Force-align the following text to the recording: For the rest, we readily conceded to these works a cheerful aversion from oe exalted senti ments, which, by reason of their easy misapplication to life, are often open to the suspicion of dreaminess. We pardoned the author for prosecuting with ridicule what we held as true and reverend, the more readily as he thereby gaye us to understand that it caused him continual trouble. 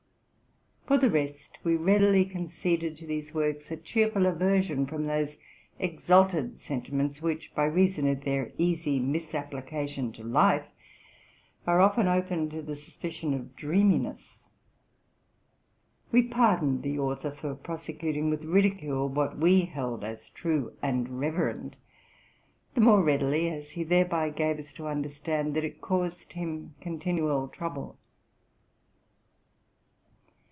For 0.87 0.97
the 0.97 1.09
rest, 1.09 1.57
we 1.63 1.77
readily 1.77 2.25
conceded 2.25 2.97
to 2.97 3.07
these 3.07 3.33
works 3.33 3.71
a 3.71 3.77
cheerful 3.77 4.25
aversion 4.25 4.85
from 4.85 5.09
oe 5.09 5.25
exalted 5.79 6.59
senti 6.59 6.91
ments, 6.91 7.21
which, 7.21 7.55
by 7.55 7.63
reason 7.63 8.09
of 8.09 8.25
their 8.25 8.51
easy 8.57 8.99
misapplication 8.99 10.11
to 10.11 10.21
life, 10.25 10.67
are 11.65 11.79
often 11.79 12.09
open 12.09 12.49
to 12.49 12.61
the 12.61 12.75
suspicion 12.75 13.33
of 13.33 13.55
dreaminess. 13.55 14.41
We 16.11 16.23
pardoned 16.23 16.83
the 16.83 16.99
author 16.99 17.31
for 17.31 17.55
prosecuting 17.55 18.29
with 18.29 18.43
ridicule 18.43 19.07
what 19.07 19.37
we 19.37 19.61
held 19.61 20.03
as 20.03 20.29
true 20.29 20.73
and 20.81 21.21
reverend, 21.21 21.77
the 22.73 22.81
more 22.81 23.01
readily 23.01 23.49
as 23.49 23.71
he 23.71 23.85
thereby 23.85 24.29
gaye 24.29 24.57
us 24.59 24.73
to 24.73 24.87
understand 24.89 25.55
that 25.55 25.63
it 25.63 25.79
caused 25.79 26.33
him 26.33 26.75
continual 26.81 27.47
trouble. 27.47 27.97